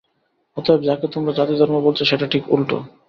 অতএব 0.57 0.79
যাকে 0.83 1.05
তোমরা 1.13 1.31
জাতিধর্ম 1.39 1.75
বলছ, 1.85 1.99
সেটা 2.03 2.25
ঠিক 2.27 2.43
উল্টো। 2.53 2.77